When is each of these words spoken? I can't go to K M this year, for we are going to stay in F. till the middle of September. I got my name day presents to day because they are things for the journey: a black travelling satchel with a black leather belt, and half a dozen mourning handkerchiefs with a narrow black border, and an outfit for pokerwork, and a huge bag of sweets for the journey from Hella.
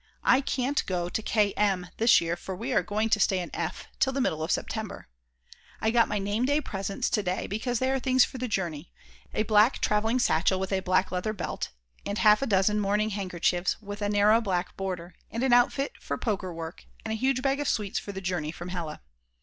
I 0.23 0.41
can't 0.41 0.83
go 0.87 1.09
to 1.09 1.21
K 1.21 1.53
M 1.53 1.87
this 1.97 2.19
year, 2.19 2.35
for 2.35 2.55
we 2.55 2.73
are 2.73 2.81
going 2.81 3.07
to 3.09 3.19
stay 3.19 3.37
in 3.37 3.51
F. 3.55 3.85
till 3.99 4.11
the 4.11 4.19
middle 4.19 4.41
of 4.41 4.49
September. 4.49 5.07
I 5.79 5.91
got 5.91 6.07
my 6.07 6.17
name 6.17 6.43
day 6.43 6.59
presents 6.59 7.07
to 7.11 7.21
day 7.21 7.45
because 7.45 7.77
they 7.77 7.91
are 7.91 7.99
things 7.99 8.25
for 8.25 8.39
the 8.39 8.47
journey: 8.47 8.91
a 9.31 9.43
black 9.43 9.77
travelling 9.79 10.17
satchel 10.17 10.59
with 10.59 10.71
a 10.71 10.79
black 10.79 11.11
leather 11.11 11.33
belt, 11.33 11.69
and 12.03 12.17
half 12.17 12.41
a 12.41 12.47
dozen 12.47 12.79
mourning 12.79 13.11
handkerchiefs 13.11 13.79
with 13.79 14.01
a 14.01 14.09
narrow 14.09 14.41
black 14.41 14.75
border, 14.75 15.13
and 15.29 15.43
an 15.43 15.53
outfit 15.53 15.91
for 16.01 16.17
pokerwork, 16.17 16.85
and 17.05 17.11
a 17.11 17.15
huge 17.15 17.43
bag 17.43 17.59
of 17.59 17.67
sweets 17.67 17.99
for 17.99 18.11
the 18.11 18.21
journey 18.21 18.51
from 18.51 18.69
Hella. 18.69 19.01